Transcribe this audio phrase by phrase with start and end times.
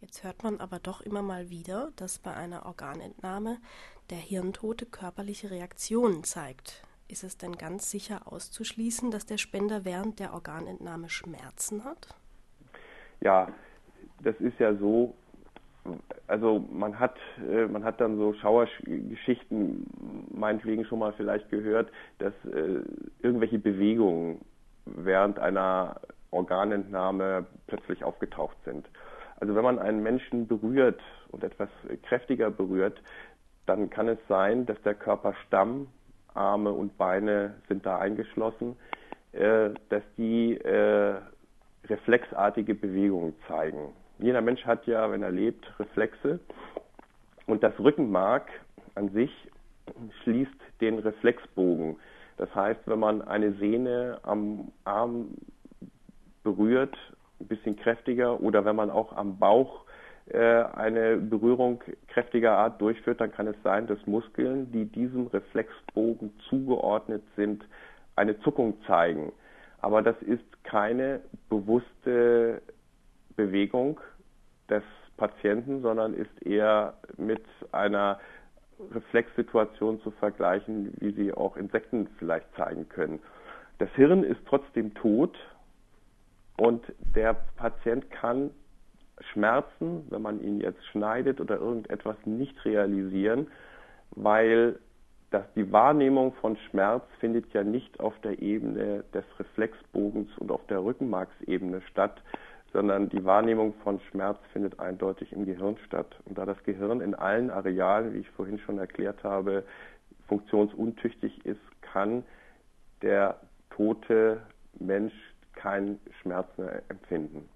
[0.00, 3.58] Jetzt hört man aber doch immer mal wieder, dass bei einer Organentnahme
[4.08, 6.82] der Hirntote körperliche Reaktionen zeigt.
[7.06, 12.14] Ist es denn ganz sicher auszuschließen, dass der Spender während der Organentnahme Schmerzen hat?
[13.20, 13.48] Ja,
[14.22, 15.14] das ist ja so,
[16.26, 17.16] also man hat,
[17.50, 19.86] äh, man hat dann so Schauergeschichten
[20.32, 22.80] meinetwegen schon mal vielleicht gehört, dass äh,
[23.20, 24.40] irgendwelche Bewegungen
[24.86, 28.86] während einer Organentnahme plötzlich aufgetaucht sind.
[29.40, 31.00] Also wenn man einen Menschen berührt
[31.30, 31.70] und etwas
[32.02, 33.02] kräftiger berührt,
[33.66, 35.88] dann kann es sein, dass der Körperstamm,
[36.34, 38.76] Arme und Beine sind da eingeschlossen,
[39.32, 41.14] äh, dass die äh,
[41.88, 43.92] reflexartige Bewegungen zeigen.
[44.18, 46.40] Jeder Mensch hat ja, wenn er lebt, Reflexe
[47.46, 48.48] und das Rückenmark
[48.94, 49.30] an sich
[50.22, 50.50] schließt
[50.80, 51.96] den Reflexbogen.
[52.36, 55.36] Das heißt, wenn man eine Sehne am Arm
[56.42, 56.96] berührt,
[57.40, 59.84] ein bisschen kräftiger oder wenn man auch am Bauch
[60.28, 66.32] äh, eine Berührung kräftiger Art durchführt, dann kann es sein, dass Muskeln, die diesem Reflexbogen
[66.48, 67.64] zugeordnet sind,
[68.16, 69.32] eine Zuckung zeigen.
[69.80, 72.60] Aber das ist keine bewusste
[73.34, 73.98] Bewegung
[74.68, 74.82] des
[75.16, 78.20] Patienten, sondern ist eher mit einer
[78.92, 83.20] Reflexsituation zu vergleichen, wie sie auch Insekten vielleicht zeigen können.
[83.78, 85.36] Das Hirn ist trotzdem tot,
[86.60, 86.84] und
[87.16, 88.50] der Patient kann
[89.32, 93.46] Schmerzen, wenn man ihn jetzt schneidet oder irgendetwas nicht realisieren,
[94.10, 94.78] weil
[95.30, 100.66] dass die Wahrnehmung von Schmerz findet ja nicht auf der Ebene des Reflexbogens und auf
[100.66, 102.20] der Rückenmarksebene statt,
[102.72, 106.14] sondern die Wahrnehmung von Schmerz findet eindeutig im Gehirn statt.
[106.26, 109.64] Und da das Gehirn in allen Arealen, wie ich vorhin schon erklärt habe,
[110.26, 112.24] funktionsuntüchtig ist, kann
[113.02, 114.42] der tote
[115.54, 117.48] keinen Schmerz mehr empfinden.